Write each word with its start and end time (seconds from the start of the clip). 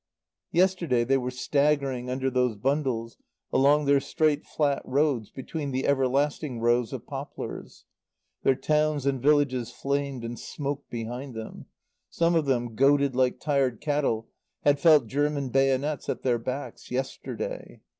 Yesterday 0.51 1.03
they 1.03 1.17
were 1.19 1.29
staggering 1.29 2.09
under 2.09 2.31
those 2.31 2.55
bundles 2.55 3.17
along 3.53 3.85
their 3.85 3.99
straight, 3.99 4.47
flat 4.47 4.81
roads 4.83 5.29
between 5.29 5.69
the 5.69 5.85
everlasting 5.85 6.59
rows 6.59 6.91
of 6.91 7.05
poplars; 7.05 7.85
their 8.41 8.55
towns 8.55 9.05
and 9.05 9.21
villages 9.21 9.71
flamed 9.71 10.23
and 10.23 10.39
smoked 10.39 10.89
behind 10.89 11.35
them; 11.35 11.67
some 12.09 12.33
of 12.33 12.47
them, 12.47 12.73
goaded 12.73 13.15
like 13.15 13.39
tired 13.39 13.79
cattle, 13.79 14.27
had 14.63 14.79
felt 14.79 15.05
German 15.05 15.49
bayonets 15.49 16.09
at 16.09 16.23
their 16.23 16.39
backs 16.39 16.89
yesterday. 16.89 17.79